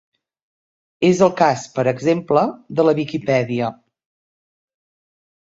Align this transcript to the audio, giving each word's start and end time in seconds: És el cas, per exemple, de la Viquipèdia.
És 1.09 1.19
el 1.25 1.29
cas, 1.41 1.65
per 1.75 1.85
exemple, 1.91 2.43
de 2.81 2.87
la 2.89 2.95
Viquipèdia. 3.01 3.71